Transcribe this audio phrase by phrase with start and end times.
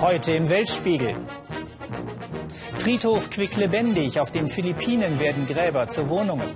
[0.00, 1.14] Heute im Weltspiegel.
[2.74, 4.20] Friedhof quicklebendig.
[4.20, 6.48] Auf den Philippinen werden Gräber zu Wohnungen.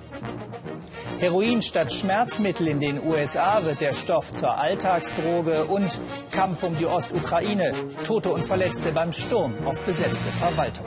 [1.18, 6.00] Heroin statt Schmerzmittel in den USA wird der Stoff zur Alltagsdroge und
[6.30, 7.72] Kampf um die Ostukraine.
[8.04, 10.86] Tote und Verletzte beim Sturm auf besetzte Verwaltung.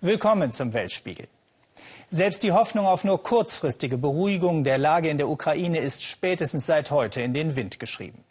[0.00, 1.28] Willkommen zum Weltspiegel.
[2.10, 6.90] Selbst die Hoffnung auf nur kurzfristige Beruhigung der Lage in der Ukraine ist spätestens seit
[6.90, 8.24] heute in den Wind geschrieben.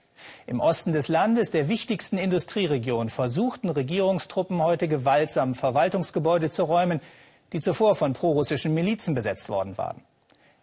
[0.47, 7.01] Im Osten des Landes, der wichtigsten Industrieregion, versuchten Regierungstruppen heute gewaltsam Verwaltungsgebäude zu räumen,
[7.53, 10.01] die zuvor von prorussischen Milizen besetzt worden waren.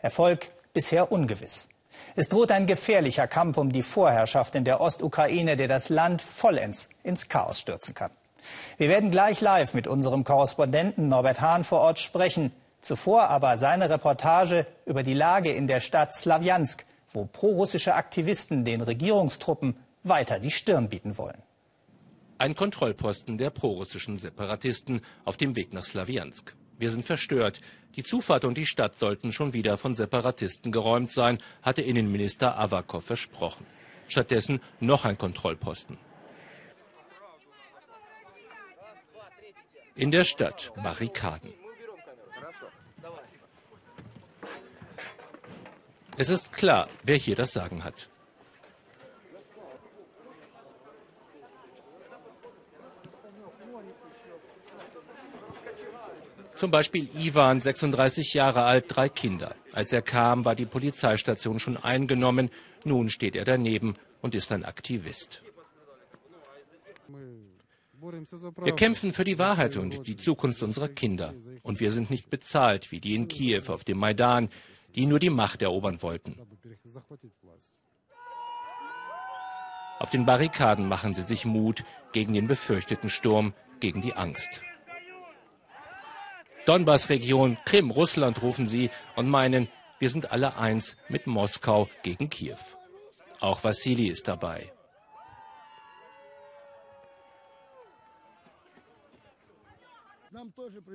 [0.00, 1.68] Erfolg bisher ungewiss.
[2.16, 6.88] Es droht ein gefährlicher Kampf um die Vorherrschaft in der Ostukraine, der das Land vollends
[7.04, 8.10] ins Chaos stürzen kann.
[8.76, 12.50] Wir werden gleich live mit unserem Korrespondenten Norbert Hahn vor Ort sprechen.
[12.84, 18.82] Zuvor aber seine Reportage über die Lage in der Stadt Slawjansk, wo prorussische Aktivisten den
[18.82, 21.42] Regierungstruppen weiter die Stirn bieten wollen.
[22.36, 26.54] Ein Kontrollposten der prorussischen Separatisten auf dem Weg nach Slawjansk.
[26.76, 27.62] Wir sind verstört.
[27.96, 33.06] Die Zufahrt und die Stadt sollten schon wieder von Separatisten geräumt sein, hatte Innenminister Avakov
[33.06, 33.64] versprochen.
[34.08, 35.96] Stattdessen noch ein Kontrollposten.
[39.94, 41.54] In der Stadt Barrikaden.
[46.16, 48.08] Es ist klar, wer hier das Sagen hat.
[56.56, 59.56] Zum Beispiel Ivan, 36 Jahre alt, drei Kinder.
[59.72, 62.48] Als er kam, war die Polizeistation schon eingenommen.
[62.84, 65.42] Nun steht er daneben und ist ein Aktivist.
[68.62, 71.34] Wir kämpfen für die Wahrheit und die Zukunft unserer Kinder.
[71.62, 74.48] Und wir sind nicht bezahlt wie die in Kiew auf dem Maidan,
[74.94, 76.38] die nur die Macht erobern wollten.
[79.98, 84.62] Auf den Barrikaden machen sie sich Mut gegen den befürchteten Sturm, gegen die Angst.
[86.66, 89.68] Donbass-Region, Krim, Russland rufen sie und meinen,
[89.98, 92.58] wir sind alle eins mit Moskau gegen Kiew.
[93.40, 94.73] Auch Vassili ist dabei.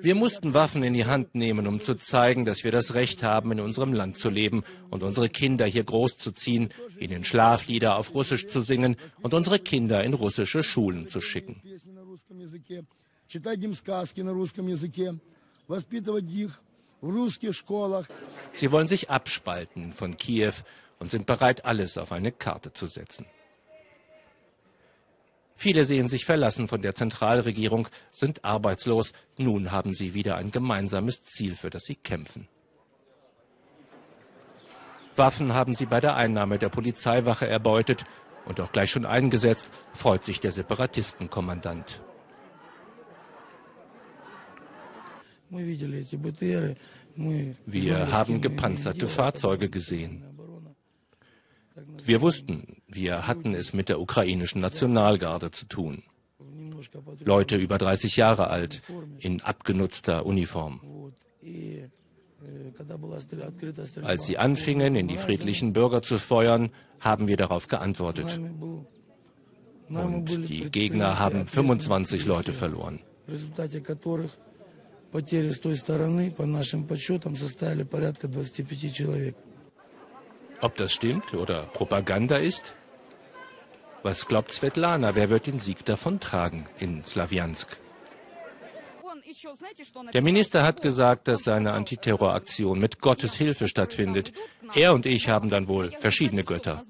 [0.01, 3.51] Wir mussten Waffen in die Hand nehmen, um zu zeigen, dass wir das Recht haben,
[3.51, 6.69] in unserem Land zu leben und unsere Kinder hier großzuziehen,
[6.99, 11.61] ihnen Schlaflieder auf Russisch zu singen und unsere Kinder in russische Schulen zu schicken.
[18.53, 20.53] Sie wollen sich abspalten von Kiew
[20.99, 23.25] und sind bereit, alles auf eine Karte zu setzen.
[25.61, 29.11] Viele sehen sich verlassen von der Zentralregierung, sind arbeitslos.
[29.37, 32.47] Nun haben sie wieder ein gemeinsames Ziel, für das sie kämpfen.
[35.17, 38.05] Waffen haben sie bei der Einnahme der Polizeiwache erbeutet
[38.45, 41.99] und auch gleich schon eingesetzt, freut sich der Separatistenkommandant.
[47.65, 50.28] Wir haben gepanzerte Fahrzeuge gesehen.
[52.04, 56.04] Wir wussten, wir hatten es mit der ukrainischen Nationalgarde zu tun.
[57.24, 58.82] Leute über 30 Jahre alt,
[59.18, 60.80] in abgenutzter Uniform.
[64.02, 66.70] Als sie anfingen, in die friedlichen Bürger zu feuern,
[67.00, 68.38] haben wir darauf geantwortet.
[69.88, 73.00] Und die Gegner haben 25 Leute verloren.
[75.14, 79.36] Потери с той стороны, по нашим подсчетам, составили порядка 25 человек.
[80.61, 82.73] Ob das stimmt oder Propaganda ist?
[84.03, 87.77] Was glaubt Svetlana, wer wird den Sieg davontragen in Slawjansk?
[90.13, 94.33] Der Minister hat gesagt, dass seine Antiterroraktion mit Gottes Hilfe stattfindet.
[94.73, 96.83] Er und ich haben dann wohl verschiedene Götter.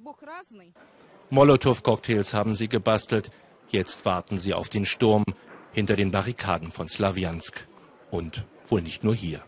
[1.29, 3.29] Molotow-Cocktails haben sie gebastelt.
[3.69, 5.25] Jetzt warten sie auf den Sturm
[5.74, 7.68] hinter den Barrikaden von Slawjansk.
[8.09, 9.44] Und wohl nicht nur hier.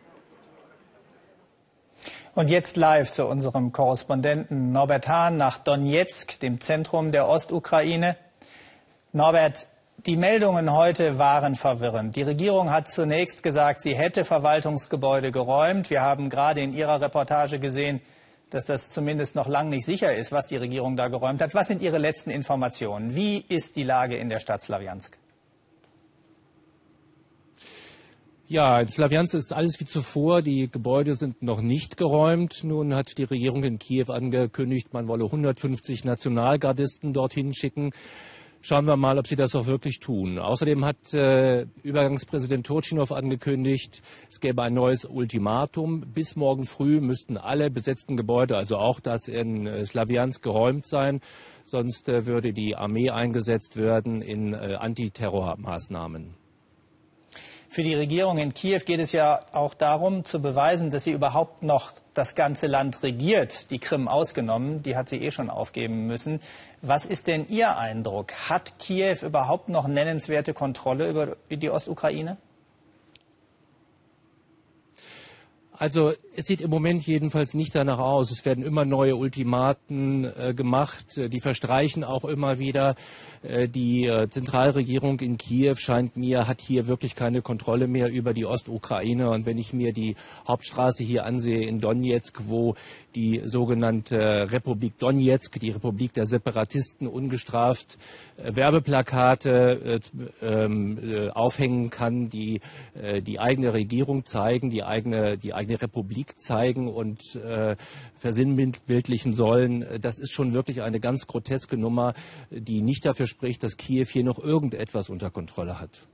[2.33, 8.16] Und jetzt live zu unserem Korrespondenten Norbert Hahn nach Donetsk, dem Zentrum der Ostukraine.
[9.11, 9.67] Norbert,
[10.05, 12.16] die Meldungen heute waren verwirrend.
[12.16, 15.89] Die Regierung hat zunächst gesagt, sie hätte Verwaltungsgebäude geräumt.
[15.89, 18.01] Wir haben gerade in Ihrer Reportage gesehen,
[18.49, 21.53] dass das zumindest noch lang nicht sicher ist, was die Regierung da geräumt hat.
[21.53, 23.13] Was sind Ihre letzten Informationen?
[23.13, 25.17] Wie ist die Lage in der Stadt Slawiansk?
[28.51, 30.41] Ja, in Slawiansk ist alles wie zuvor.
[30.41, 32.65] Die Gebäude sind noch nicht geräumt.
[32.65, 37.91] Nun hat die Regierung in Kiew angekündigt, man wolle 150 Nationalgardisten dorthin schicken.
[38.59, 40.37] Schauen wir mal, ob sie das auch wirklich tun.
[40.37, 46.01] Außerdem hat äh, Übergangspräsident Turchinov angekündigt, es gäbe ein neues Ultimatum.
[46.13, 51.21] Bis morgen früh müssten alle besetzten Gebäude, also auch das in äh, Slawiansk, geräumt sein.
[51.63, 56.41] Sonst äh, würde die Armee eingesetzt werden in äh, Antiterrormaßnahmen.
[57.73, 61.64] Für die Regierung in Kiew geht es ja auch darum, zu beweisen, dass sie überhaupt
[61.64, 64.84] noch das ganze Land regiert, die Krim ausgenommen.
[64.84, 66.41] Die hat sie eh schon aufgeben müssen.
[66.82, 68.34] Was ist denn Ihr Eindruck?
[68.50, 72.35] Hat Kiew überhaupt noch nennenswerte Kontrolle über die Ostukraine?
[75.81, 78.29] Also es sieht im Moment jedenfalls nicht danach aus.
[78.29, 82.93] Es werden immer neue Ultimaten äh, gemacht, die verstreichen auch immer wieder.
[83.41, 88.35] Äh, die äh, Zentralregierung in Kiew scheint mir, hat hier wirklich keine Kontrolle mehr über
[88.35, 89.31] die Ostukraine.
[89.31, 90.17] Und wenn ich mir die
[90.47, 92.75] Hauptstraße hier ansehe in Donetsk, wo
[93.16, 97.97] die sogenannte Republik Donetsk, die Republik der Separatisten, ungestraft
[98.37, 100.02] äh, Werbeplakate
[100.41, 102.61] äh, äh, aufhängen kann, die
[103.22, 107.22] die eigene Regierung zeigen, die eigene, die eigene Republik zeigen und
[108.16, 109.85] versinnbildlichen sollen.
[110.02, 112.13] Das ist schon wirklich eine ganz groteske Nummer,
[112.49, 116.08] die nicht dafür spricht, dass Kiew hier noch irgendetwas unter Kontrolle hat.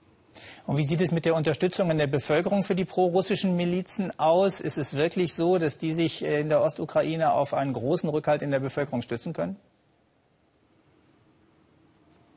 [0.66, 4.60] Und wie sieht es mit der Unterstützung in der Bevölkerung für die prorussischen Milizen aus?
[4.60, 8.52] Ist es wirklich so, dass die sich in der Ostukraine auf einen großen Rückhalt in
[8.52, 9.58] der Bevölkerung stützen können?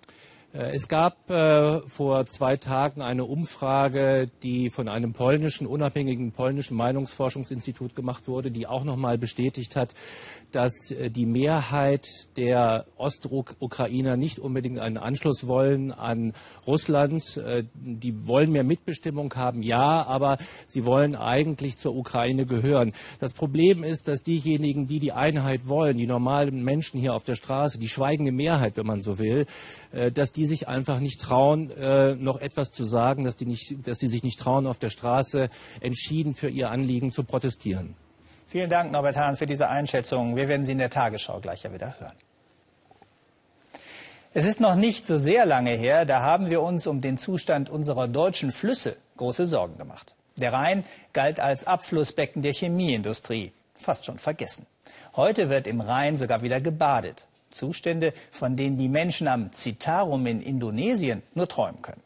[0.09, 6.77] Äh, es gab äh, vor zwei Tagen eine Umfrage, die von einem polnischen, unabhängigen polnischen
[6.77, 9.95] Meinungsforschungsinstitut gemacht wurde, die auch nochmal bestätigt hat,
[10.51, 16.33] dass äh, die Mehrheit der Ostukrainer nicht unbedingt einen Anschluss wollen an
[16.67, 17.37] Russland.
[17.37, 22.93] Äh, die wollen mehr Mitbestimmung haben, ja, aber sie wollen eigentlich zur Ukraine gehören.
[23.21, 27.37] Das Problem ist, dass diejenigen, die die Einheit wollen, die normalen Menschen hier auf der
[27.37, 29.47] Straße, die schweigende Mehrheit, wenn man so will,
[29.93, 31.73] äh, dass die sich einfach nicht trauen,
[32.23, 35.51] noch etwas zu sagen, dass die, nicht, dass die sich nicht trauen, auf der Straße
[35.81, 37.95] entschieden für ihr Anliegen zu protestieren.
[38.49, 40.37] Vielen Dank, Norbert Hahn, für diese Einschätzung.
[40.37, 42.17] Wir werden sie in der Tagesschau gleich ja wieder hören.
[44.33, 47.69] Es ist noch nicht so sehr lange her, da haben wir uns um den Zustand
[47.69, 50.15] unserer deutschen Flüsse große Sorgen gemacht.
[50.37, 54.67] Der Rhein galt als Abflussbecken der Chemieindustrie, fast schon vergessen.
[55.17, 57.27] Heute wird im Rhein sogar wieder gebadet.
[57.51, 62.03] Zustände, von denen die Menschen am Citarum in Indonesien nur träumen können.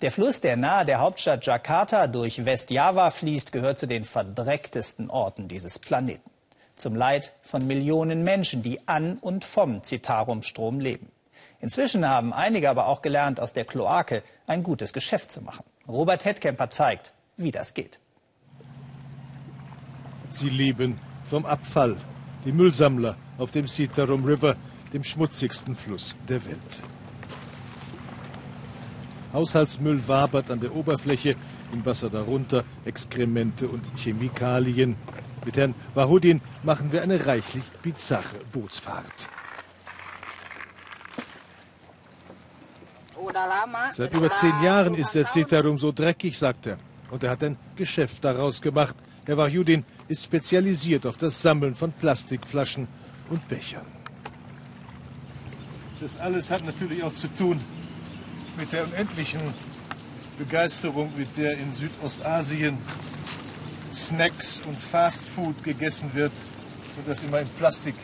[0.00, 5.48] Der Fluss, der nahe der Hauptstadt Jakarta durch Westjava fließt, gehört zu den verdrecktesten Orten
[5.48, 6.30] dieses Planeten.
[6.76, 11.08] Zum Leid von Millionen Menschen, die an und vom Citarum-Strom leben.
[11.60, 15.64] Inzwischen haben einige aber auch gelernt, aus der Kloake ein gutes Geschäft zu machen.
[15.88, 17.98] Robert Hettkemper zeigt, wie das geht.
[20.30, 21.96] Sie leben vom Abfall.
[22.44, 24.56] Die Müllsammler auf dem Citarum River,
[24.94, 26.82] dem schmutzigsten Fluss der Welt.
[29.32, 31.34] Haushaltsmüll wabert an der Oberfläche,
[31.72, 34.94] im Wasser darunter Exkremente und Chemikalien.
[35.44, 39.28] Mit Herrn Wahudin machen wir eine reichlich bizarre Bootsfahrt.
[43.90, 46.78] Seit über zehn Jahren ist der Citarum so dreckig, sagt er.
[47.10, 48.94] Und er hat ein Geschäft daraus gemacht.
[49.26, 52.86] Herr Wahudin ist spezialisiert auf das Sammeln von Plastikflaschen
[53.30, 54.03] und Bechern.
[56.00, 57.60] Das alles hat natürlich auch zu tun
[58.56, 59.40] mit der unendlichen
[60.38, 62.78] Begeisterung, mit der in Südostasien
[63.92, 66.32] Snacks und Fastfood gegessen wird
[66.96, 67.94] und das immer in Plastik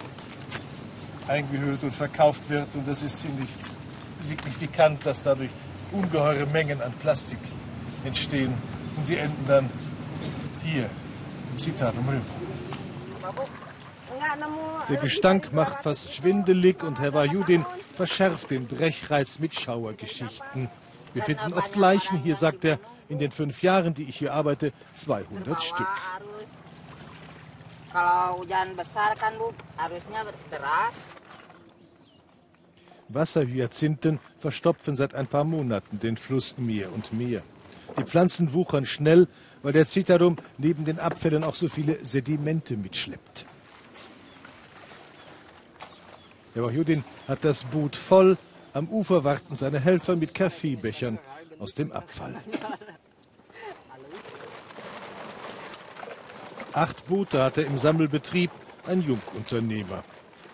[1.26, 2.68] eingehüllt und verkauft wird.
[2.74, 3.48] Und das ist ziemlich
[4.22, 5.50] signifikant, dass dadurch
[5.92, 7.38] ungeheure Mengen an Plastik
[8.04, 8.54] entstehen.
[8.96, 9.68] Und sie enden dann
[10.62, 10.88] hier
[11.52, 13.60] im Citatum River.
[14.88, 20.68] Der Gestank macht fast schwindelig und Herr Wajudin verschärft den Brechreiz mit Schauergeschichten.
[21.12, 24.72] Wir finden oft Leichen hier, sagt er, in den fünf Jahren, die ich hier arbeite,
[24.94, 25.86] 200 Stück.
[33.08, 37.42] Wasserhyazinthen verstopfen seit ein paar Monaten den Fluss mehr und mehr.
[37.98, 39.26] Die Pflanzen wuchern schnell,
[39.62, 43.46] weil der Citarum neben den Abfällen auch so viele Sedimente mitschleppt.
[46.54, 48.36] Der Wahjudin hat das Boot voll.
[48.72, 51.18] Am Ufer warten seine Helfer mit Kaffeebechern
[51.58, 52.34] aus dem Abfall.
[56.72, 58.50] Acht Boote hat er im Sammelbetrieb,
[58.86, 60.04] ein Jungunternehmer.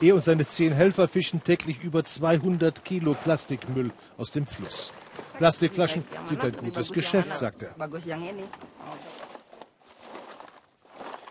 [0.01, 4.93] Er und seine zehn Helfer fischen täglich über 200 Kilo Plastikmüll aus dem Fluss.
[5.39, 7.75] Plastikflaschen sind ein gutes Geschäft, sagt er.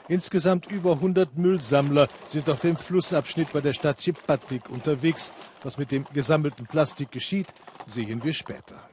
[0.08, 5.32] Insgesamt über 100 Müllsammler sind auf dem Flussabschnitt bei der Stadt Chipatik unterwegs.
[5.64, 7.48] Was mit dem gesammelten Plastik geschieht,
[7.88, 8.88] sehen wir später.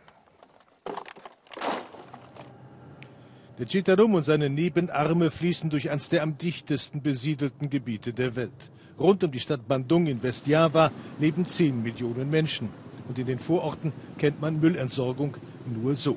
[3.59, 8.71] Der Chitarum und seine Nebenarme fließen durch eines der am dichtesten besiedelten Gebiete der Welt.
[8.99, 12.71] Rund um die Stadt Bandung in Westjava leben 10 Millionen Menschen.
[13.07, 16.16] Und in den Vororten kennt man Müllentsorgung nur so.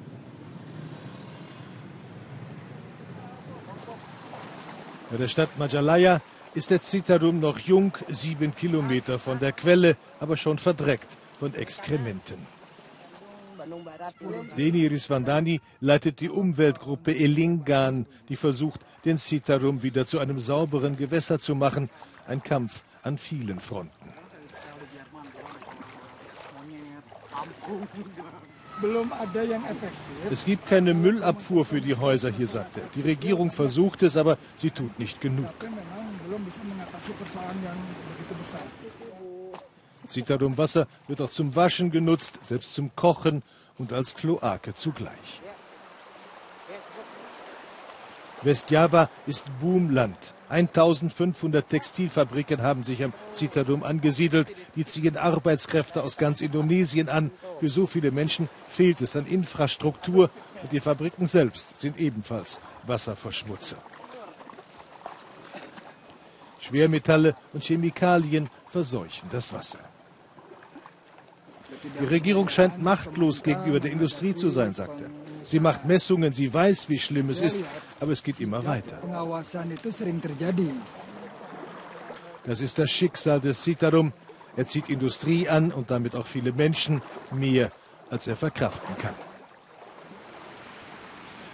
[5.12, 6.19] Bei der Stadt Majalaya
[6.55, 12.38] ist der Citarum noch jung, sieben Kilometer von der Quelle, aber schon verdreckt von Exkrementen.
[14.57, 21.39] Deni Risvandani leitet die Umweltgruppe Elingan, die versucht, den Citarum wieder zu einem sauberen Gewässer
[21.39, 21.89] zu machen.
[22.27, 24.14] Ein Kampf an vielen Fronten.
[30.29, 32.83] Es gibt keine Müllabfuhr für die Häuser hier, sagt er.
[32.95, 35.49] Die Regierung versucht es, aber sie tut nicht genug.
[40.07, 43.43] Citarum-Wasser wird auch zum Waschen genutzt, selbst zum Kochen
[43.77, 45.41] und als Kloake zugleich.
[48.45, 50.33] Westjava ist Boomland.
[50.49, 54.47] 1500 Textilfabriken haben sich am Citadum angesiedelt.
[54.75, 57.31] Die ziehen Arbeitskräfte aus ganz Indonesien an.
[57.59, 60.29] Für so viele Menschen fehlt es an Infrastruktur
[60.61, 63.77] und die Fabriken selbst sind ebenfalls Wasserverschmutzer.
[66.59, 69.79] Schwermetalle und Chemikalien verseuchen das Wasser.
[71.99, 75.25] Die Regierung scheint machtlos gegenüber der Industrie zu sein, sagt er.
[75.45, 77.59] Sie macht Messungen, sie weiß, wie schlimm es ist,
[77.99, 78.97] aber es geht immer weiter.
[82.45, 84.13] Das ist das Schicksal des Citarum.
[84.57, 87.71] Er zieht Industrie an und damit auch viele Menschen, mehr
[88.09, 89.13] als er verkraften kann.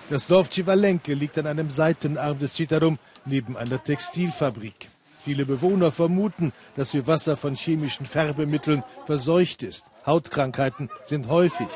[0.09, 4.89] Das Dorf Civalenke liegt an einem Seitenarm des Citarum neben einer Textilfabrik.
[5.23, 9.85] Viele Bewohner vermuten, dass ihr Wasser von chemischen Färbemitteln verseucht ist.
[10.05, 11.67] Hautkrankheiten sind häufig.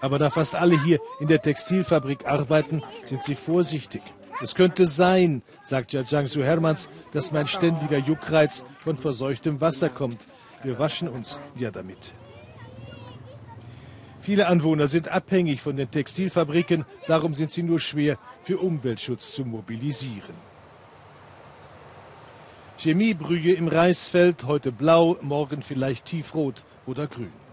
[0.00, 4.02] Aber da fast alle hier in der Textilfabrik arbeiten, sind sie vorsichtig.
[4.42, 10.26] Es könnte sein, sagt Jajangsu Hermanns, dass mein ständiger Juckreiz von verseuchtem Wasser kommt.
[10.62, 12.14] Wir waschen uns ja damit.
[14.20, 19.44] Viele Anwohner sind abhängig von den Textilfabriken, darum sind sie nur schwer für Umweltschutz zu
[19.44, 20.34] mobilisieren.
[22.78, 27.45] Chemiebrühe im Reisfeld, heute blau, morgen vielleicht tiefrot oder grün.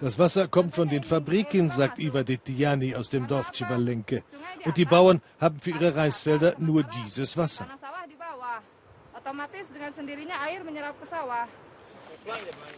[0.00, 4.22] Das Wasser kommt von den Fabriken, sagt Iva Dettiani aus dem Dorf Civalenke.
[4.64, 7.66] Und die Bauern haben für ihre Reisfelder nur dieses Wasser.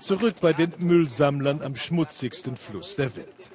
[0.00, 3.50] Zurück bei den Müllsammlern am schmutzigsten Fluss der Welt.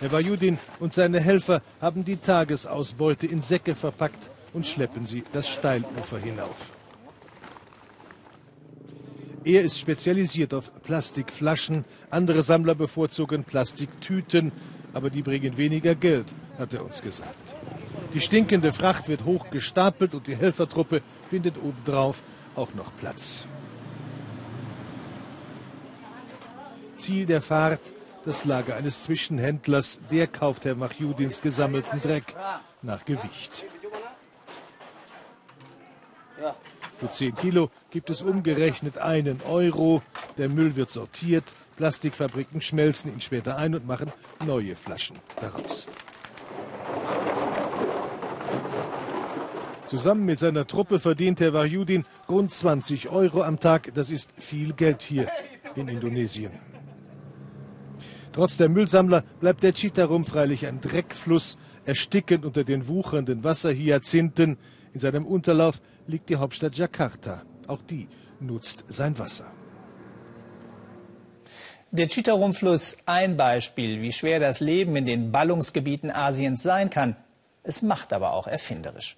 [0.00, 5.48] Herr Vajudin und seine Helfer haben die Tagesausbeute in Säcke verpackt und schleppen sie das
[5.48, 6.75] Steilufer hinauf.
[9.46, 14.50] Er ist spezialisiert auf Plastikflaschen, andere Sammler bevorzugen Plastiktüten,
[14.92, 17.54] aber die bringen weniger Geld, hat er uns gesagt.
[18.12, 21.00] Die stinkende Fracht wird hoch gestapelt und die Helfertruppe
[21.30, 22.24] findet obendrauf
[22.56, 23.46] auch noch Platz.
[26.96, 27.92] Ziel der Fahrt
[28.24, 30.00] das Lager eines Zwischenhändlers.
[30.10, 32.34] Der kauft Herr Machjudins gesammelten Dreck
[32.82, 33.64] nach Gewicht.
[36.98, 40.02] Für 10 Kilo gibt es umgerechnet einen Euro.
[40.38, 41.44] Der Müll wird sortiert.
[41.76, 44.12] Plastikfabriken schmelzen ihn später ein und machen
[44.46, 45.88] neue Flaschen daraus.
[49.86, 53.92] Zusammen mit seiner Truppe verdient Herr Wahyudin rund 20 Euro am Tag.
[53.94, 55.30] Das ist viel Geld hier
[55.74, 56.52] in Indonesien.
[58.32, 64.56] Trotz der Müllsammler bleibt der Chitarum freilich ein Dreckfluss, erstickend unter den wuchernden Wasserhyazinthen.
[64.92, 67.42] In seinem Unterlauf liegt die Hauptstadt Jakarta.
[67.66, 68.08] Auch die
[68.40, 69.46] nutzt sein Wasser.
[71.90, 77.16] Der Chitarum-Fluss ein Beispiel, wie schwer das Leben in den Ballungsgebieten Asiens sein kann.
[77.62, 79.16] Es macht aber auch erfinderisch.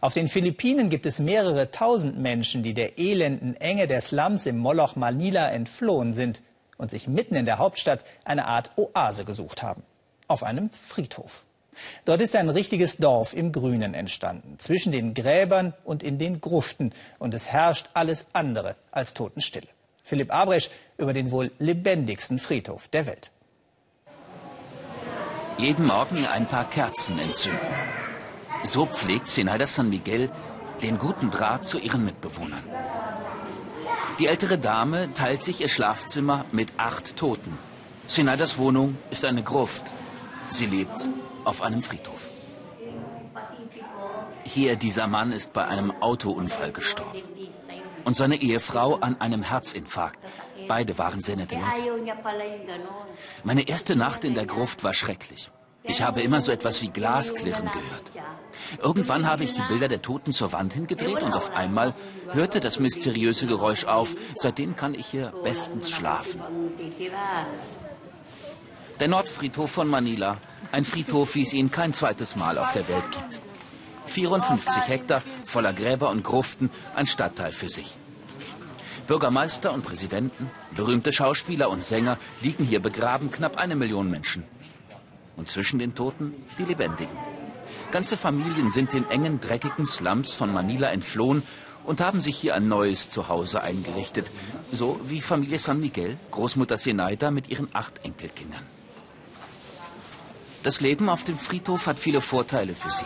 [0.00, 4.58] Auf den Philippinen gibt es mehrere tausend Menschen, die der elenden Enge der Slums im
[4.58, 6.42] Moloch Manila entflohen sind
[6.76, 9.82] und sich mitten in der Hauptstadt eine Art Oase gesucht haben.
[10.28, 11.44] Auf einem Friedhof.
[12.04, 16.92] Dort ist ein richtiges Dorf im Grünen entstanden, zwischen den Gräbern und in den Gruften.
[17.18, 19.68] Und es herrscht alles andere als Totenstille.
[20.04, 23.30] Philipp Abresch über den wohl lebendigsten Friedhof der Welt.
[25.58, 27.60] Jeden Morgen ein paar Kerzen entzünden.
[28.64, 30.30] So pflegt Zenaida San Miguel
[30.82, 32.64] den guten Draht zu ihren Mitbewohnern.
[34.18, 37.58] Die ältere Dame teilt sich ihr Schlafzimmer mit acht Toten.
[38.06, 39.92] Senaidas Wohnung ist eine Gruft
[40.52, 41.08] Sie lebt
[41.44, 42.30] auf einem Friedhof.
[44.44, 47.22] Hier, dieser Mann ist bei einem Autounfall gestorben.
[48.04, 50.18] Und seine Ehefrau an einem Herzinfarkt.
[50.68, 51.64] Beide waren Senatoren.
[53.44, 55.50] Meine erste Nacht in der Gruft war schrecklich.
[55.84, 58.12] Ich habe immer so etwas wie Glasklirren gehört.
[58.80, 61.94] Irgendwann habe ich die Bilder der Toten zur Wand hingedreht und auf einmal
[62.30, 64.14] hörte das mysteriöse Geräusch auf.
[64.36, 66.40] Seitdem kann ich hier bestens schlafen.
[69.00, 70.38] Der Nordfriedhof von Manila.
[70.72, 73.42] Ein Friedhof, wie es ihn kein zweites Mal auf der Welt gibt.
[74.06, 77.98] 54 Hektar voller Gräber und Gruften, ein Stadtteil für sich.
[79.06, 84.44] Bürgermeister und Präsidenten, berühmte Schauspieler und Sänger liegen hier begraben, knapp eine Million Menschen.
[85.36, 87.16] Und zwischen den Toten die Lebendigen.
[87.90, 91.42] Ganze Familien sind den engen, dreckigen Slums von Manila entflohen
[91.84, 94.30] und haben sich hier ein neues Zuhause eingerichtet.
[94.72, 98.62] So wie Familie San Miguel, Großmutter Zenaida mit ihren acht Enkelkindern.
[100.62, 103.04] Das Leben auf dem Friedhof hat viele Vorteile für sie.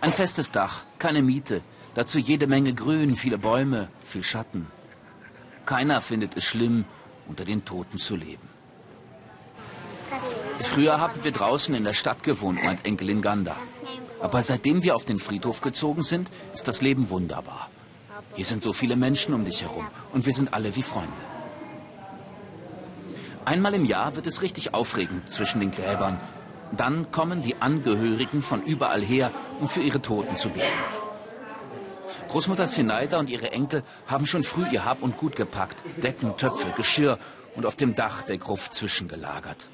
[0.00, 1.62] Ein festes Dach, keine Miete,
[1.94, 4.66] dazu jede Menge Grün, viele Bäume, viel Schatten.
[5.64, 6.84] Keiner findet es schlimm,
[7.28, 8.48] unter den Toten zu leben.
[10.60, 13.56] Früher haben wir draußen in der Stadt gewohnt, meint Enkelin Ganda.
[14.20, 17.70] Aber seitdem wir auf den Friedhof gezogen sind, ist das Leben wunderbar.
[18.34, 21.12] Hier sind so viele Menschen um dich herum und wir sind alle wie Freunde.
[23.46, 26.20] Einmal im Jahr wird es richtig aufregend zwischen den Gräbern.
[26.72, 30.66] Dann kommen die Angehörigen von überall her, um für ihre Toten zu beten.
[32.28, 35.82] Großmutter Zenaida und ihre Enkel haben schon früh ihr Hab und Gut gepackt.
[36.02, 37.18] Decken, Töpfe, Geschirr
[37.56, 39.68] und auf dem Dach der Gruft zwischengelagert.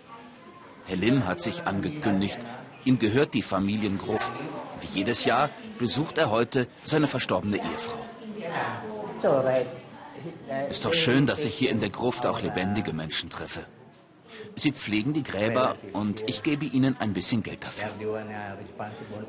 [0.87, 2.39] Herr Lim hat sich angekündigt.
[2.85, 4.33] Ihm gehört die Familiengruft.
[4.81, 7.99] Wie jedes Jahr besucht er heute seine verstorbene Ehefrau.
[10.71, 13.67] Ist doch schön, dass ich hier in der Gruft auch lebendige Menschen treffe.
[14.59, 17.91] Sie pflegen die Gräber und ich gebe ihnen ein bisschen Geld dafür.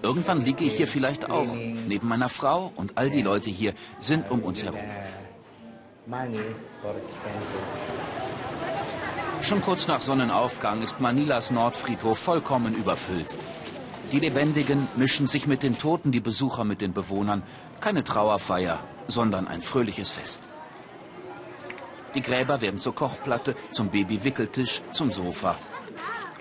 [0.01, 4.31] Irgendwann liege ich hier vielleicht auch, neben meiner Frau und all die Leute hier sind
[4.31, 4.79] um uns herum.
[9.41, 13.35] Schon kurz nach Sonnenaufgang ist Manilas Nordfriedhof vollkommen überfüllt.
[14.13, 17.43] Die Lebendigen mischen sich mit den Toten, die Besucher mit den Bewohnern.
[17.81, 18.79] Keine Trauerfeier,
[19.09, 20.41] sondern ein fröhliches Fest.
[22.15, 25.55] Die Gräber werden zur Kochplatte, zum Babywickeltisch, zum Sofa.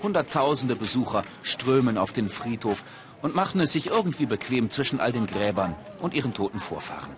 [0.02, 2.84] Hunderttausende Besucher strömen auf den Friedhof
[3.22, 7.10] und machen es sich irgendwie bequem zwischen all den Gräbern und ihren toten Vorfahren.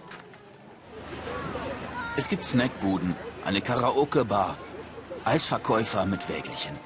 [2.17, 4.57] Es gibt Snackbuden, eine Karaoke-Bar,
[5.25, 6.77] Eisverkäufer mit Wägelchen.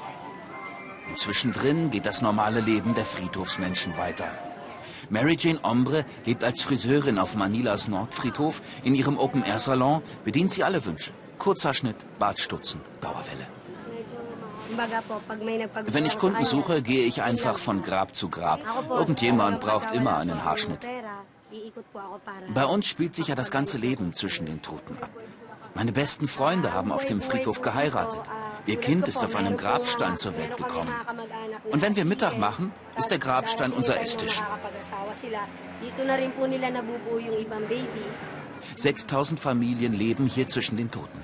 [1.08, 4.30] Und zwischendrin geht das normale Leben der Friedhofsmenschen weiter.
[5.10, 8.62] Mary Jane Ombre lebt als Friseurin auf Manilas Nordfriedhof.
[8.82, 11.12] In ihrem Open-Air-Salon bedient sie alle Wünsche.
[11.42, 13.48] Kurzer Schnitt, Bartstutzen, Dauerwelle.
[15.88, 18.60] Wenn ich Kunden suche, gehe ich einfach von Grab zu Grab.
[18.88, 20.86] Irgendjemand braucht immer einen Haarschnitt.
[22.54, 25.10] Bei uns spielt sich ja das ganze Leben zwischen den Toten ab.
[25.74, 28.20] Meine besten Freunde haben auf dem Friedhof geheiratet.
[28.66, 30.94] Ihr Kind ist auf einem Grabstein zur Welt gekommen.
[31.72, 34.40] Und wenn wir Mittag machen, ist der Grabstein unser Esstisch.
[38.76, 41.18] 6000 Familien leben hier zwischen den Toten.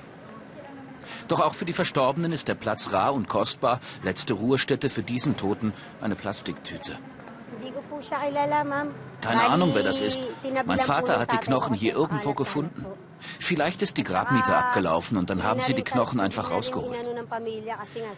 [1.28, 3.80] Doch auch für die Verstorbenen ist der Platz rar und kostbar.
[4.02, 6.98] Letzte Ruhestätte für diesen Toten eine Plastiktüte.
[9.20, 10.20] Keine Ahnung, wer das ist.
[10.64, 12.86] Mein Vater hat die Knochen hier irgendwo gefunden.
[13.40, 16.96] Vielleicht ist die Grabmiete abgelaufen und dann haben sie die Knochen einfach rausgeholt.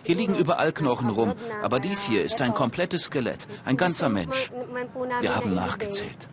[0.04, 4.50] Hier liegen überall Knochen rum, aber dies hier ist ein komplettes Skelett, ein ganzer Mensch.
[5.20, 6.28] Wir haben nachgezählt.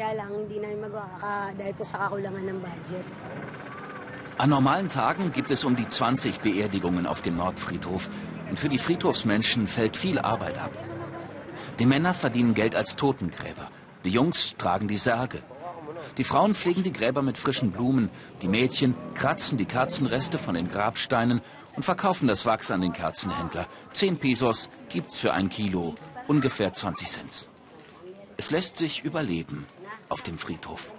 [4.40, 8.08] An normalen Tagen gibt es um die 20 Beerdigungen auf dem Nordfriedhof.
[8.50, 10.72] Und für die Friedhofsmenschen fällt viel Arbeit ab.
[11.80, 13.70] Die Männer verdienen Geld als Totengräber.
[14.04, 15.44] Die Jungs tragen die Särge.
[16.18, 18.10] Die Frauen pflegen die Gräber mit frischen Blumen.
[18.42, 21.42] Die Mädchen kratzen die Kerzenreste von den Grabsteinen
[21.76, 23.68] und verkaufen das Wachs an den Kerzenhändler.
[23.94, 25.96] Zehn Pesos gibt's für ein Kilo,
[26.28, 27.50] ungefähr 20 Cent.
[28.38, 29.68] Es lässt sich überleben
[30.10, 30.92] auf dem Friedhof.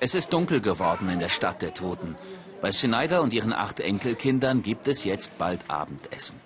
[0.00, 2.16] Es ist dunkel geworden in der Stadt der Toten.
[2.60, 6.43] Bei Schneider und ihren acht Enkelkindern gibt es jetzt bald Abendessen.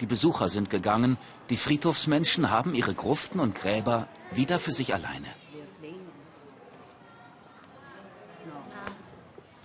[0.00, 1.16] Die Besucher sind gegangen,
[1.50, 5.28] die Friedhofsmenschen haben ihre Gruften und Gräber wieder für sich alleine.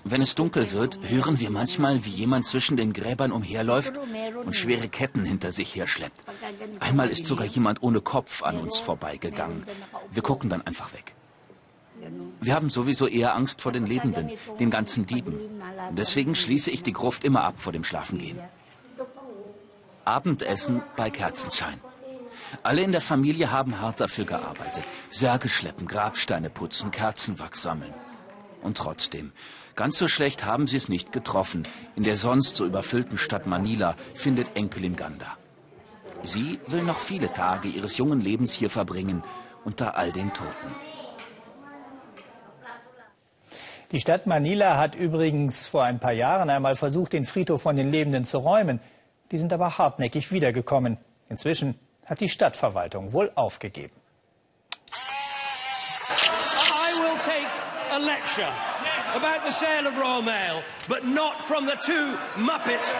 [0.05, 3.99] Wenn es dunkel wird, hören wir manchmal, wie jemand zwischen den Gräbern umherläuft
[4.43, 6.19] und schwere Ketten hinter sich herschleppt.
[6.79, 9.65] Einmal ist sogar jemand ohne Kopf an uns vorbeigegangen.
[10.11, 11.13] Wir gucken dann einfach weg.
[12.41, 15.37] Wir haben sowieso eher Angst vor den Lebenden, den ganzen Dieben.
[15.91, 18.39] Deswegen schließe ich die Gruft immer ab vor dem Schlafengehen.
[20.09, 21.79] Abendessen bei Kerzenschein.
[22.63, 24.83] Alle in der Familie haben hart dafür gearbeitet.
[25.11, 27.93] Särge schleppen, Grabsteine putzen, Kerzenwachs sammeln.
[28.63, 29.31] Und trotzdem,
[29.75, 31.67] ganz so schlecht haben sie es nicht getroffen.
[31.95, 35.37] In der sonst so überfüllten Stadt Manila findet Enkelin Ganda.
[36.23, 39.23] Sie will noch viele Tage ihres jungen Lebens hier verbringen,
[39.63, 40.75] unter all den Toten.
[43.91, 47.91] Die Stadt Manila hat übrigens vor ein paar Jahren einmal versucht, den Friedhof von den
[47.91, 48.79] Lebenden zu räumen.
[49.31, 50.97] Die sind aber hartnäckig wiedergekommen.
[51.29, 53.93] Inzwischen hat die Stadtverwaltung wohl aufgegeben.
[56.11, 57.47] I will take
[57.91, 58.51] a lecture
[59.15, 62.93] about the sale of raw mail, but not from the two Muppets.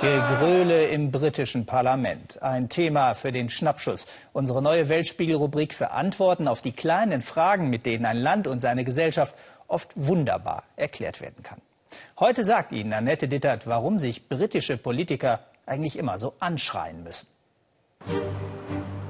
[0.00, 2.42] Gegröle im britischen Parlament.
[2.42, 4.06] Ein Thema für den Schnappschuss.
[4.34, 8.84] Unsere neue Weltspiegel-Rubrik für Antworten auf die kleinen Fragen, mit denen ein Land und seine
[8.84, 9.34] Gesellschaft
[9.66, 11.62] oft wunderbar erklärt werden kann.
[12.18, 17.28] Heute sagt Ihnen Annette Dittert, warum sich britische Politiker eigentlich immer so anschreien müssen.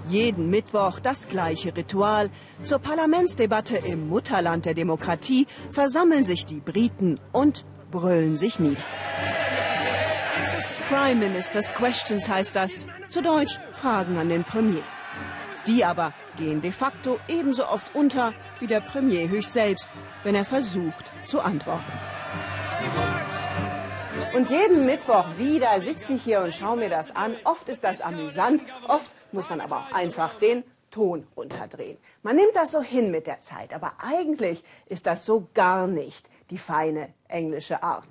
[0.09, 2.31] Jeden Mittwoch das gleiche Ritual.
[2.63, 8.83] Zur Parlamentsdebatte im Mutterland der Demokratie versammeln sich die Briten und brüllen sich nieder.
[10.89, 12.87] Prime Minister's Questions heißt das.
[13.09, 14.83] Zu Deutsch Fragen an den Premier.
[15.67, 19.93] Die aber gehen de facto ebenso oft unter wie der Premier höchst selbst,
[20.23, 21.93] wenn er versucht zu antworten.
[24.35, 27.37] Und jeden Mittwoch wieder sitze ich hier und schaue mir das an.
[27.45, 31.99] Oft ist das amüsant, oft muss man aber auch einfach den Ton runterdrehen.
[32.23, 36.29] Man nimmt das so hin mit der Zeit, aber eigentlich ist das so gar nicht
[36.51, 38.09] die feine englische Art.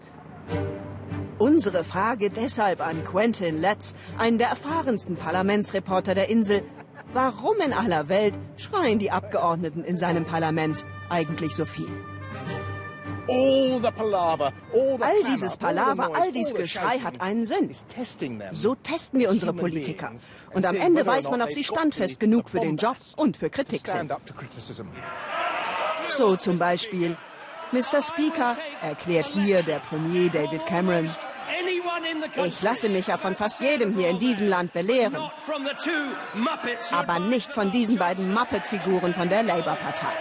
[1.40, 6.64] Unsere Frage deshalb an Quentin Letts, einen der erfahrensten Parlamentsreporter der Insel.
[7.12, 11.92] Warum in aller Welt schreien die Abgeordneten in seinem Parlament eigentlich so viel?
[13.28, 17.74] All dieses Palaver, all dieses Geschrei hat einen Sinn.
[18.52, 20.12] So testen wir unsere Politiker.
[20.54, 23.88] Und am Ende weiß man, ob sie standfest genug für den Job und für Kritik
[23.88, 24.14] sind.
[26.18, 27.18] So zum Beispiel,
[27.72, 28.02] Mr.
[28.02, 31.10] Speaker, erklärt hier der Premier David Cameron,
[32.46, 35.18] ich lasse mich ja von fast jedem hier in diesem Land belehren.
[36.92, 40.14] Aber nicht von diesen beiden Muppet-Figuren von der Labour-Partei.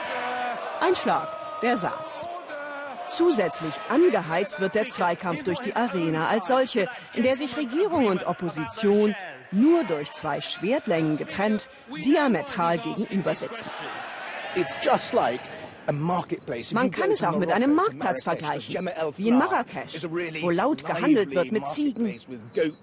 [0.81, 1.29] Ein Schlag,
[1.63, 2.27] der saß.
[3.15, 8.27] Zusätzlich angeheizt wird der Zweikampf durch die Arena als solche, in der sich Regierung und
[8.27, 9.15] Opposition
[9.51, 11.69] nur durch zwei Schwertlängen getrennt
[12.05, 13.69] diametral gegenüber sitzen.
[15.87, 20.07] Man kann es auch mit einem Marktplatz vergleichen, wie in Marrakesch,
[20.41, 22.19] wo laut gehandelt wird mit Ziegen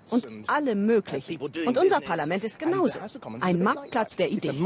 [0.10, 1.40] und allem Möglichen.
[1.40, 3.00] Und unser Parlament ist genauso,
[3.42, 4.66] ein Marktplatz der Ideen.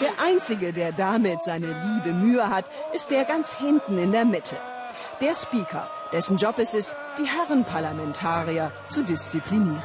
[0.00, 4.56] Der Einzige, der damit seine liebe Mühe hat, ist der ganz hinten in der Mitte.
[5.20, 9.82] Der Speaker, dessen Job es ist, die Herrenparlamentarier zu disziplinieren.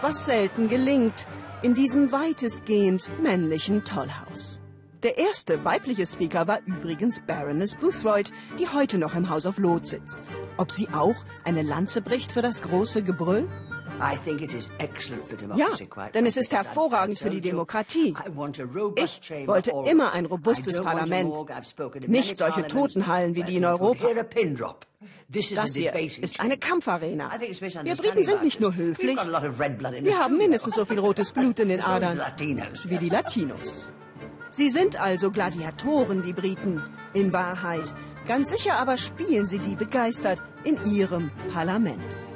[0.00, 1.26] Was selten gelingt,
[1.62, 4.60] in diesem weitestgehend männlichen Tollhaus.
[5.02, 9.90] Der erste weibliche Speaker war übrigens Baroness Boothroyd, die heute noch im House of Lords
[9.90, 10.22] sitzt.
[10.56, 13.48] Ob sie auch eine Lanze bricht für das große Gebrüll?
[15.56, 15.68] Ja,
[16.14, 18.14] denn es ist hervorragend für die Demokratie.
[18.96, 21.34] Ich wollte immer ein robustes Parlament,
[22.06, 24.08] nicht solche Totenhallen wie die in Europa.
[25.28, 27.30] Das hier ist eine Kampfarena.
[27.38, 31.82] Wir Briten sind nicht nur höflich, wir haben mindestens so viel rotes Blut in den
[31.82, 32.20] Adern
[32.84, 33.88] wie die Latinos.
[34.50, 36.82] Sie sind also Gladiatoren, die Briten.
[37.14, 37.94] In Wahrheit.
[38.26, 42.27] Ganz sicher aber spielen sie die begeistert in ihrem Parlament.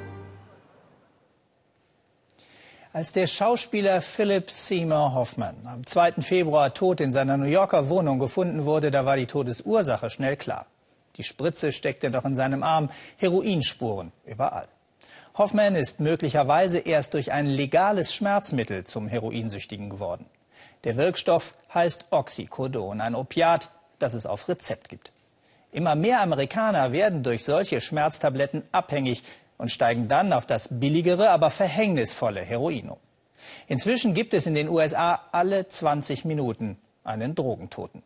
[2.95, 6.21] Als der Schauspieler Philip Seymour Hoffman am 2.
[6.21, 10.67] Februar tot in seiner New Yorker Wohnung gefunden wurde, da war die Todesursache schnell klar.
[11.15, 14.67] Die Spritze steckte noch in seinem Arm, Heroinspuren überall.
[15.35, 20.27] Hoffman ist möglicherweise erst durch ein legales Schmerzmittel zum Heroinsüchtigen geworden.
[20.83, 25.11] Der Wirkstoff heißt Oxycodon, ein Opiat, das es auf Rezept gibt.
[25.71, 29.23] Immer mehr Amerikaner werden durch solche Schmerztabletten abhängig,
[29.63, 32.91] und steigen dann auf das billigere, aber verhängnisvolle Heroin.
[33.69, 38.03] Inzwischen gibt es in den USA alle 20 Minuten einen Drogentoten.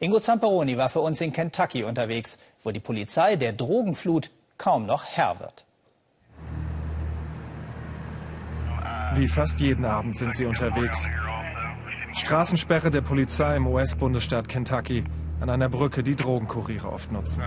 [0.00, 5.04] Ingo Zamperoni war für uns in Kentucky unterwegs, wo die Polizei der Drogenflut kaum noch
[5.04, 5.66] Herr wird.
[9.14, 11.06] Wie fast jeden Abend sind sie unterwegs.
[12.14, 15.04] Straßensperre der Polizei im US-Bundesstaat Kentucky
[15.40, 17.42] an einer Brücke, die Drogenkuriere oft nutzen.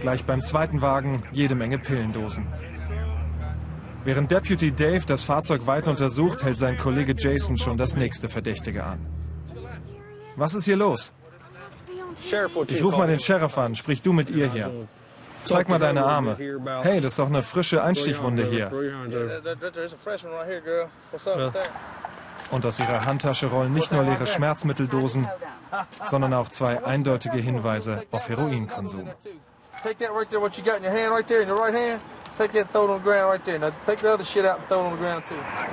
[0.00, 2.46] Gleich beim zweiten Wagen jede Menge Pillendosen.
[4.04, 8.84] Während Deputy Dave das Fahrzeug weiter untersucht, hält sein Kollege Jason schon das nächste Verdächtige
[8.84, 9.06] an.
[10.36, 11.12] Was ist hier los?
[12.20, 13.74] Ich rufe mal den Sheriff an.
[13.74, 14.70] Sprich du mit ihr hier.
[15.44, 16.36] Zeig mal deine Arme.
[16.82, 18.70] Hey, das ist doch eine frische Einstichwunde hier.
[22.52, 25.26] Und aus ihrer Handtasche rollen nicht nur leere Schmerzmitteldosen,
[26.08, 29.08] sondern auch zwei eindeutige Hinweise auf Heroinkonsum.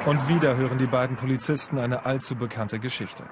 [0.05, 3.23] Und wieder hören die beiden Polizisten eine allzu bekannte Geschichte.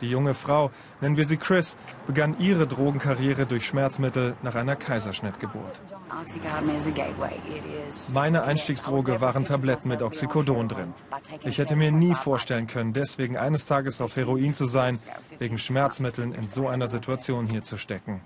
[0.00, 5.80] Die junge Frau, nennen wir sie Chris, begann ihre Drogenkarriere durch Schmerzmittel nach einer Kaiserschnittgeburt.
[8.12, 10.94] Meine Einstiegsdroge waren Tabletten mit Oxycodon drin.
[11.44, 14.98] Ich hätte mir nie vorstellen können, deswegen eines Tages auf Heroin zu sein,
[15.38, 18.20] wegen Schmerzmitteln in so einer Situation hier zu stecken.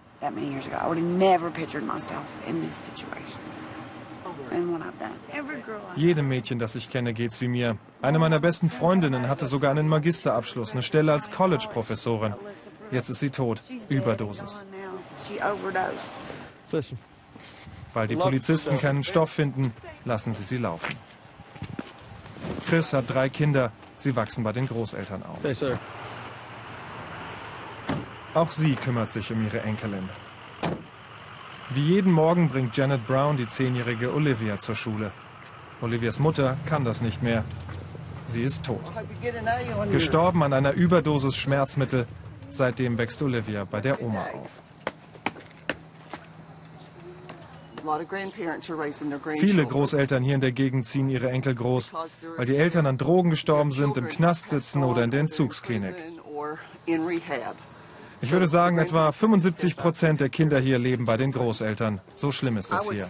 [5.96, 7.78] Jedem Mädchen, das ich kenne, geht's wie mir.
[8.00, 12.34] Eine meiner besten Freundinnen hatte sogar einen Magisterabschluss, eine Stelle als College-Professorin.
[12.90, 13.62] Jetzt ist sie tot.
[13.88, 14.60] Überdosis.
[17.94, 19.72] Weil die Polizisten keinen Stoff finden,
[20.04, 20.94] lassen sie sie laufen.
[22.68, 23.72] Chris hat drei Kinder.
[23.98, 25.38] Sie wachsen bei den Großeltern auf.
[28.34, 30.08] Auch sie kümmert sich um ihre Enkelin.
[31.74, 35.10] Wie jeden Morgen bringt Janet Brown die zehnjährige Olivia zur Schule.
[35.80, 37.44] Olivias Mutter kann das nicht mehr.
[38.28, 38.80] Sie ist tot.
[39.90, 42.06] Gestorben an einer Überdosis Schmerzmittel.
[42.50, 44.60] Seitdem wächst Olivia bei der Oma auf.
[49.40, 51.92] Viele Großeltern hier in der Gegend ziehen ihre Enkel groß,
[52.36, 55.96] weil die Eltern an Drogen gestorben sind, im Knast sitzen oder in der Entzugsklinik.
[58.22, 62.00] Ich würde sagen, etwa 75 Prozent der Kinder hier leben bei den Großeltern.
[62.14, 63.04] So schlimm ist das hier.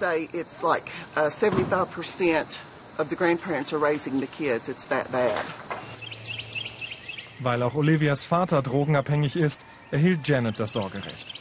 [7.41, 11.35] Weil auch Olivias Vater drogenabhängig ist, erhielt Janet das Sorgerecht.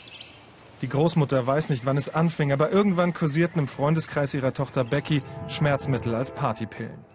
[0.81, 5.21] Die Großmutter weiß nicht, wann es anfing, aber irgendwann kursierten im Freundeskreis ihrer Tochter Becky
[5.47, 7.05] Schmerzmittel als Partypillen.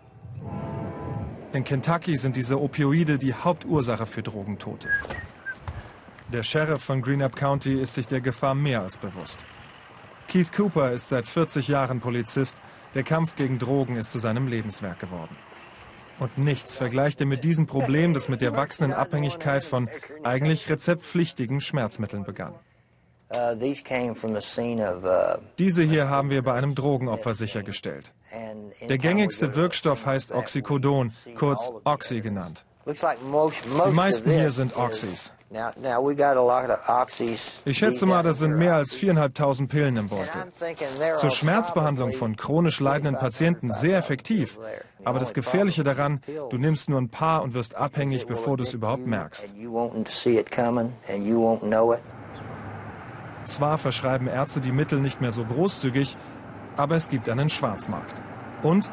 [1.52, 4.88] In Kentucky sind diese Opioide die Hauptursache für Drogentote.
[6.32, 9.44] Der Sheriff von Greenup County ist sich der Gefahr mehr als bewusst.
[10.26, 12.56] Keith Cooper ist seit 40 Jahren Polizist.
[12.94, 15.36] Der Kampf gegen Drogen ist zu seinem Lebenswerk geworden.
[16.18, 19.88] Und nichts vergleicht er mit diesem Problem, das mit der wachsenden Abhängigkeit von
[20.24, 22.54] eigentlich rezeptpflichtigen Schmerzmitteln begann.
[23.32, 23.76] Uh, uh,
[25.58, 28.12] Diese hier haben wir bei einem Drogenopfer sichergestellt.
[28.88, 32.64] Der gängigste Wirkstoff heißt Oxycodon, kurz Oxy genannt.
[32.86, 35.32] Die meisten hier sind Oxys.
[37.64, 40.52] Ich schätze mal, das sind mehr als viereinhalbtausend Pillen im Beutel.
[41.16, 44.59] Zur Schmerzbehandlung von chronisch leidenden Patienten sehr effektiv.
[45.04, 48.74] Aber das Gefährliche daran, du nimmst nur ein paar und wirst abhängig, bevor du es
[48.74, 49.54] überhaupt merkst.
[53.44, 56.16] Zwar verschreiben Ärzte die Mittel nicht mehr so großzügig,
[56.76, 58.14] aber es gibt einen Schwarzmarkt.
[58.64, 58.90] Und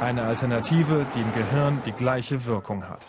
[0.00, 3.00] eine Alternative, die im Gehirn die gleiche Wirkung hat.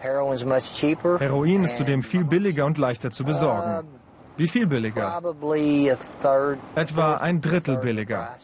[0.00, 3.88] Heroin ist zudem viel billiger und leichter zu besorgen.
[4.36, 5.22] Wie viel billiger?
[6.74, 8.36] Etwa ein Drittel billiger.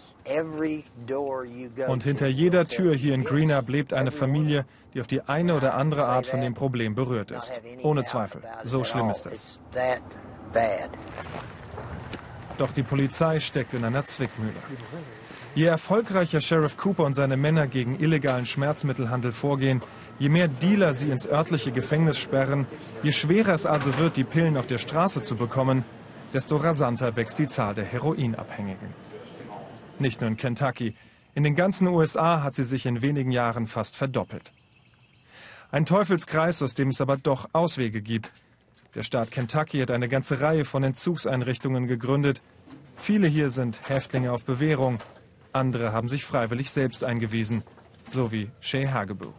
[1.89, 5.75] Und hinter jeder Tür hier in Greenup lebt eine Familie, die auf die eine oder
[5.75, 7.53] andere Art von dem Problem berührt ist.
[7.83, 8.43] Ohne Zweifel.
[8.65, 9.61] So schlimm ist es.
[12.59, 14.53] Doch die Polizei steckt in einer Zwickmühle.
[15.55, 19.83] Je erfolgreicher Sheriff Cooper und seine Männer gegen illegalen Schmerzmittelhandel vorgehen,
[20.23, 22.69] Je mehr Dealer sie ins örtliche Gefängnis sperren,
[23.03, 25.85] je schwerer es also wird, die Pillen auf der Straße zu bekommen,
[26.33, 28.95] desto rasanter wächst die Zahl der Heroinabhängigen.
[29.99, 30.95] Nicht nur in Kentucky,
[31.35, 34.53] in den ganzen USA hat sie sich in wenigen Jahren fast verdoppelt.
[35.73, 38.31] Ein Teufelskreis, aus dem es aber doch Auswege gibt.
[38.95, 42.43] Der Staat Kentucky hat eine ganze Reihe von Entzugseinrichtungen gegründet.
[42.95, 45.01] Viele hier sind Häftlinge auf Bewährung,
[45.53, 47.65] andere haben sich freiwillig selbst eingewiesen,
[48.07, 49.35] so wie Shay Hageboo.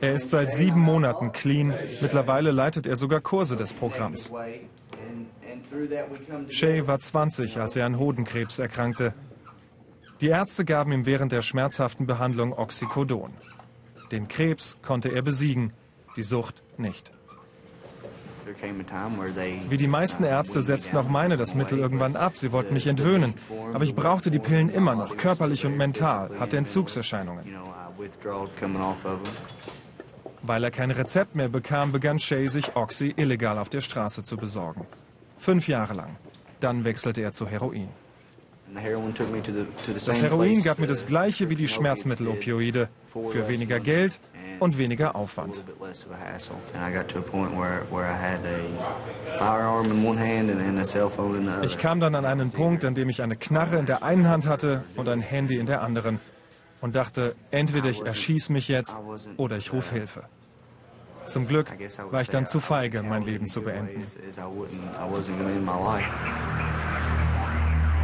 [0.00, 1.72] Er ist seit sieben Monaten clean.
[2.00, 4.30] Mittlerweile leitet er sogar Kurse des Programms.
[6.48, 9.14] Shay war 20, als er an Hodenkrebs erkrankte.
[10.20, 13.32] Die Ärzte gaben ihm während der schmerzhaften Behandlung Oxycodon.
[14.12, 15.72] Den Krebs konnte er besiegen,
[16.16, 17.12] die Sucht nicht.
[19.68, 22.38] Wie die meisten Ärzte setzten auch meine das Mittel irgendwann ab.
[22.38, 23.34] Sie wollten mich entwöhnen.
[23.74, 27.44] Aber ich brauchte die Pillen immer noch, körperlich und mental, hatte Entzugserscheinungen.
[30.42, 34.36] Weil er kein Rezept mehr bekam, begann Shay sich Oxy illegal auf der Straße zu
[34.36, 34.86] besorgen.
[35.38, 36.16] Fünf Jahre lang.
[36.60, 37.88] Dann wechselte er zu Heroin.
[39.94, 42.88] Das Heroin gab mir das gleiche wie die Schmerzmittelopioide.
[43.12, 44.18] Für weniger Geld
[44.60, 45.62] und weniger Aufwand.
[51.62, 54.46] Ich kam dann an einen Punkt, an dem ich eine Knarre in der einen Hand
[54.46, 56.20] hatte und ein Handy in der anderen
[56.80, 58.96] und dachte, entweder ich erschieße mich jetzt
[59.36, 60.24] oder ich rufe Hilfe.
[61.26, 61.72] Zum Glück
[62.10, 64.04] war ich dann zu feige, mein Leben zu beenden.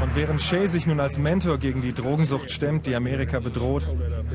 [0.02, 3.86] Und während Shay sich nun als Mentor gegen die Drogensucht stemmt, die Amerika bedroht,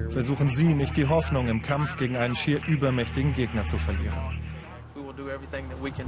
[0.10, 4.18] versuchen sie nicht die Hoffnung im Kampf gegen einen schier übermächtigen Gegner zu verlieren.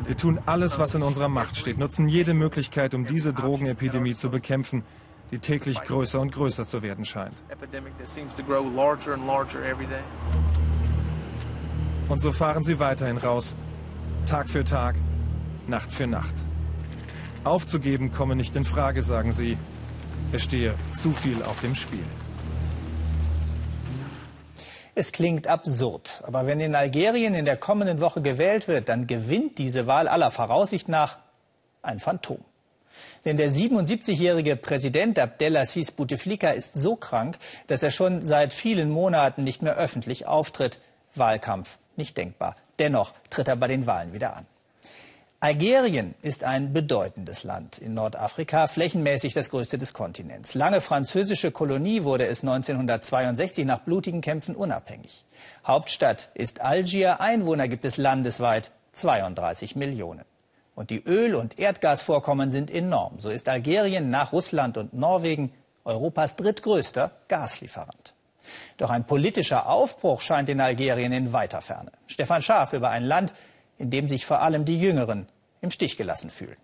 [0.05, 4.29] Wir tun alles, was in unserer Macht steht, nutzen jede Möglichkeit, um diese Drogenepidemie zu
[4.29, 4.83] bekämpfen,
[5.31, 7.35] die täglich größer und größer zu werden scheint.
[12.07, 13.55] Und so fahren sie weiterhin raus,
[14.25, 14.95] Tag für Tag,
[15.67, 16.33] Nacht für Nacht.
[17.43, 19.57] Aufzugeben komme nicht in Frage, sagen sie.
[20.31, 22.03] Es stehe zu viel auf dem Spiel.
[24.99, 29.57] Es klingt absurd, aber wenn in Algerien in der kommenden Woche gewählt wird, dann gewinnt
[29.57, 31.19] diese Wahl aller Voraussicht nach
[31.81, 32.39] ein Phantom.
[33.23, 39.45] Denn der 77-jährige Präsident Abdelaziz Bouteflika ist so krank, dass er schon seit vielen Monaten
[39.45, 40.81] nicht mehr öffentlich auftritt.
[41.15, 42.57] Wahlkampf nicht denkbar.
[42.77, 44.45] Dennoch tritt er bei den Wahlen wieder an.
[45.41, 50.53] Algerien ist ein bedeutendes Land in Nordafrika, flächenmäßig das größte des Kontinents.
[50.53, 55.23] Lange französische Kolonie wurde es 1962 nach blutigen Kämpfen unabhängig.
[55.65, 60.25] Hauptstadt ist Algier, Einwohner gibt es landesweit 32 Millionen.
[60.75, 63.21] Und die Öl- und Erdgasvorkommen sind enorm.
[63.21, 65.53] So ist Algerien nach Russland und Norwegen
[65.85, 68.13] Europas drittgrößter Gaslieferant.
[68.75, 71.91] Doch ein politischer Aufbruch scheint in Algerien in weiter Ferne.
[72.07, 73.33] Stefan Schaaf über ein Land,
[73.79, 75.27] in dem sich vor allem die Jüngeren
[75.61, 76.57] im Stich gelassen fühlen.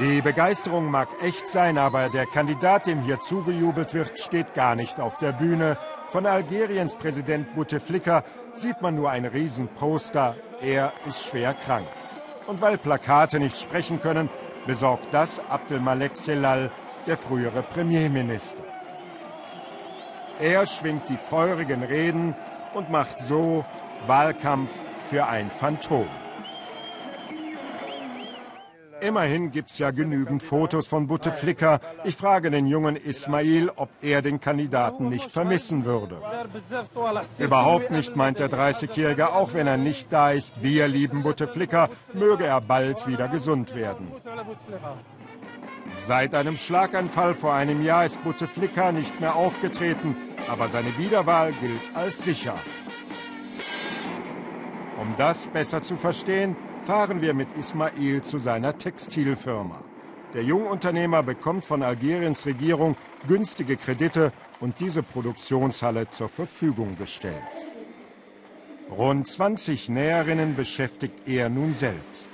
[0.00, 5.00] Die Begeisterung mag echt sein, aber der Kandidat, dem hier zugejubelt wird, steht gar nicht
[5.00, 5.76] auf der Bühne.
[6.10, 8.22] Von Algeriens Präsident Bouteflika
[8.54, 10.36] sieht man nur ein Riesenposter.
[10.62, 11.88] Er ist schwer krank.
[12.46, 14.30] Und weil Plakate nicht sprechen können,
[14.66, 16.70] besorgt das Abdelmalek Selal,
[17.06, 18.62] der frühere Premierminister.
[20.40, 22.36] Er schwingt die feurigen Reden
[22.74, 23.64] und macht so
[24.06, 24.70] Wahlkampf
[25.08, 26.06] für ein Phantom.
[29.00, 31.80] Immerhin gibt's ja genügend Fotos von Bouteflika.
[32.02, 36.20] Ich frage den jungen Ismail, ob er den Kandidaten nicht vermissen würde.
[37.38, 40.62] Überhaupt nicht, meint der 30-Jährige, auch wenn er nicht da ist.
[40.62, 44.12] Wir lieben Bouteflika, möge er bald wieder gesund werden.
[46.08, 50.16] Seit einem Schlaganfall vor einem Jahr ist Bouteflika nicht mehr aufgetreten,
[50.50, 52.54] aber seine Wiederwahl gilt als sicher.
[55.00, 59.80] Um das besser zu verstehen, fahren wir mit Ismail zu seiner Textilfirma.
[60.34, 62.96] Der Jungunternehmer bekommt von Algeriens Regierung
[63.28, 67.34] günstige Kredite und diese Produktionshalle zur Verfügung gestellt.
[68.90, 72.30] Rund 20 Näherinnen beschäftigt er nun selbst.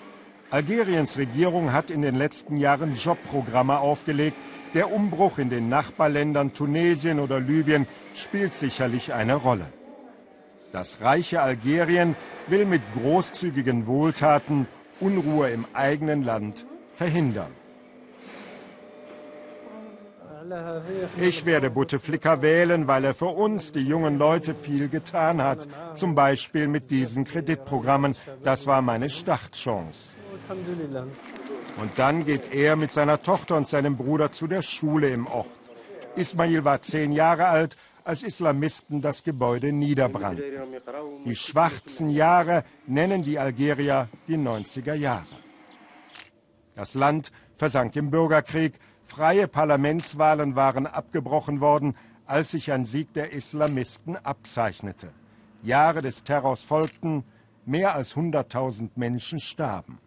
[0.50, 4.36] Algeriens Regierung hat in den letzten Jahren Jobprogramme aufgelegt.
[4.72, 9.66] Der Umbruch in den Nachbarländern Tunesien oder Libyen spielt sicherlich eine Rolle.
[10.74, 12.16] Das reiche Algerien
[12.48, 14.66] will mit großzügigen Wohltaten
[14.98, 17.52] Unruhe im eigenen Land verhindern.
[21.20, 25.68] Ich werde Bouteflika wählen, weil er für uns, die jungen Leute, viel getan hat.
[25.94, 28.16] Zum Beispiel mit diesen Kreditprogrammen.
[28.42, 30.14] Das war meine Startchance.
[31.80, 35.56] Und dann geht er mit seiner Tochter und seinem Bruder zu der Schule im Ort.
[36.16, 40.44] Ismail war zehn Jahre alt als Islamisten das Gebäude niederbrannten.
[41.24, 45.26] Die schwarzen Jahre nennen die Algerier die 90er Jahre.
[46.74, 53.32] Das Land versank im Bürgerkrieg, freie Parlamentswahlen waren abgebrochen worden, als sich ein Sieg der
[53.32, 55.10] Islamisten abzeichnete.
[55.62, 57.24] Jahre des Terrors folgten,
[57.64, 59.98] mehr als 100.000 Menschen starben.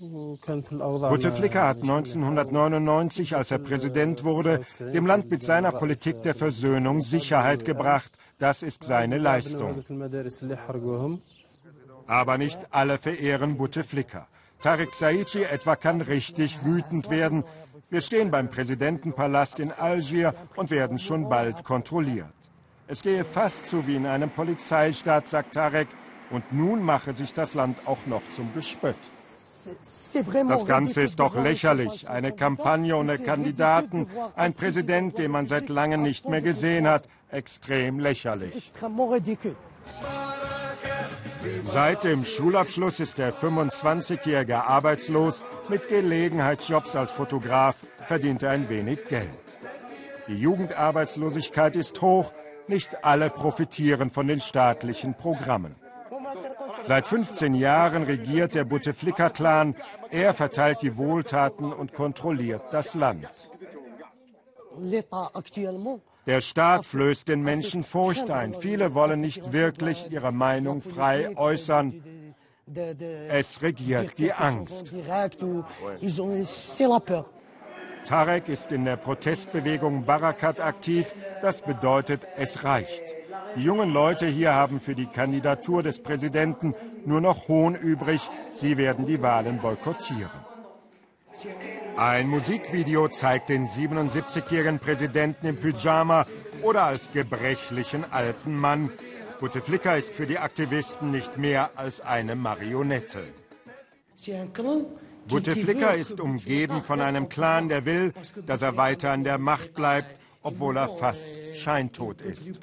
[0.00, 7.64] Bouteflika hat 1999, als er Präsident wurde, dem Land mit seiner Politik der Versöhnung Sicherheit
[7.64, 8.12] gebracht.
[8.38, 9.84] Das ist seine Leistung.
[12.06, 14.28] Aber nicht alle verehren Bouteflika.
[14.62, 17.42] Tarek Saici etwa kann richtig wütend werden.
[17.90, 22.32] Wir stehen beim Präsidentenpalast in Algier und werden schon bald kontrolliert.
[22.86, 25.88] Es gehe fast so wie in einem Polizeistaat, sagt Tarek.
[26.30, 28.96] Und nun mache sich das Land auch noch zum Gespött.
[30.48, 32.08] Das Ganze ist doch lächerlich.
[32.08, 37.04] Eine Kampagne ohne Kandidaten, ein Präsident, den man seit langem nicht mehr gesehen hat.
[37.30, 38.72] Extrem lächerlich.
[41.64, 45.44] Seit dem Schulabschluss ist der 25-Jährige arbeitslos.
[45.68, 49.28] Mit Gelegenheitsjobs als Fotograf verdient er ein wenig Geld.
[50.28, 52.32] Die Jugendarbeitslosigkeit ist hoch.
[52.66, 55.74] Nicht alle profitieren von den staatlichen Programmen.
[56.82, 59.74] Seit 15 Jahren regiert der Bouteflika-Clan.
[60.10, 63.28] Er verteilt die Wohltaten und kontrolliert das Land.
[66.26, 68.54] Der Staat flößt den Menschen Furcht ein.
[68.54, 72.02] Viele wollen nicht wirklich ihre Meinung frei äußern.
[73.28, 74.92] Es regiert die Angst.
[78.04, 81.14] Tarek ist in der Protestbewegung Barakat aktiv.
[81.42, 83.17] Das bedeutet, es reicht.
[83.56, 86.74] Die jungen Leute hier haben für die Kandidatur des Präsidenten
[87.04, 88.20] nur noch Hohn übrig.
[88.52, 90.30] Sie werden die Wahlen boykottieren.
[91.96, 96.26] Ein Musikvideo zeigt den 77-jährigen Präsidenten im Pyjama
[96.62, 98.90] oder als gebrechlichen alten Mann.
[99.40, 103.24] Bouteflika ist für die Aktivisten nicht mehr als eine Marionette.
[105.28, 108.12] Bouteflika ist umgeben von einem Clan, der will,
[108.46, 112.60] dass er weiter an der Macht bleibt, obwohl er fast scheintot ist.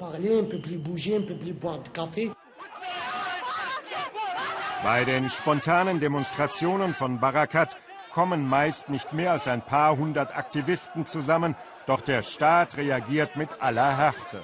[4.84, 7.76] Bei den spontanen Demonstrationen von Barakat
[8.12, 11.54] kommen meist nicht mehr als ein paar hundert Aktivisten zusammen,
[11.86, 14.42] doch der Staat reagiert mit aller Härte.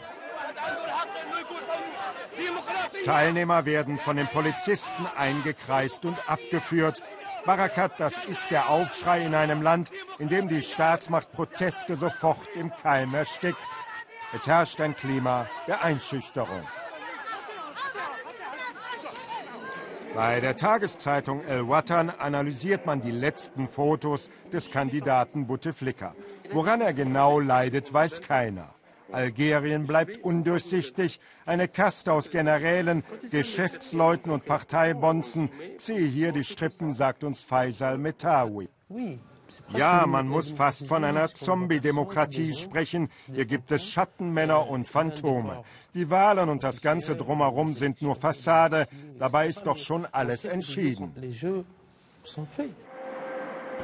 [3.04, 7.02] Teilnehmer werden von den Polizisten eingekreist und abgeführt.
[7.44, 12.70] Barakat, das ist der Aufschrei in einem Land, in dem die Staatsmacht Proteste sofort im
[12.82, 13.58] Keim erstickt.
[14.32, 16.62] Es herrscht ein Klima der Einschüchterung.
[20.14, 26.14] Bei der Tageszeitung El Watan analysiert man die letzten Fotos des Kandidaten Bouteflika.
[26.52, 28.74] Woran er genau leidet, weiß keiner.
[29.12, 31.20] Algerien bleibt undurchsichtig.
[31.46, 38.68] Eine Kaste aus Generälen, Geschäftsleuten und Parteibonzen ziehe hier die Strippen, sagt uns Faisal Metawi.
[39.74, 43.10] Ja, man muss fast von einer Zombie-Demokratie sprechen.
[43.32, 45.64] Hier gibt es Schattenmänner und Phantome.
[45.94, 48.88] Die Wahlen und das Ganze drumherum sind nur Fassade.
[49.18, 51.12] Dabei ist doch schon alles entschieden.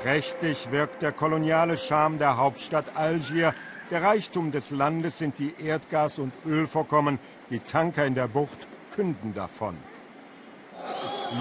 [0.02, 3.54] Prächtig wirkt der koloniale Charme der Hauptstadt Algier.
[3.90, 7.18] Der Reichtum des Landes sind die Erdgas- und Ölvorkommen.
[7.48, 9.78] Die Tanker in der Bucht künden davon.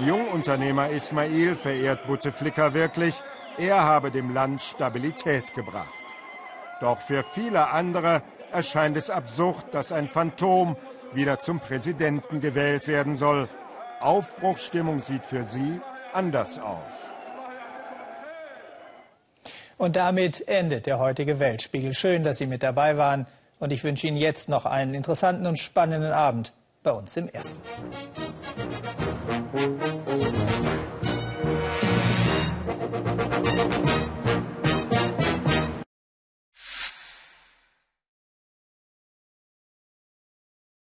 [0.06, 3.22] Jungunternehmer Ismail verehrt Bouteflika wirklich.
[3.58, 5.92] Er habe dem Land Stabilität gebracht.
[6.80, 10.76] Doch für viele andere erscheint es absurd, dass ein Phantom
[11.12, 13.48] wieder zum Präsidenten gewählt werden soll.
[14.00, 15.80] Aufbruchsstimmung sieht für sie
[16.14, 17.10] anders aus.
[19.78, 21.94] Und damit endet der heutige Weltspiegel.
[21.94, 23.26] Schön, dass Sie mit dabei waren.
[23.60, 26.52] Und ich wünsche Ihnen jetzt noch einen interessanten und spannenden Abend
[26.82, 27.62] bei uns im Ersten.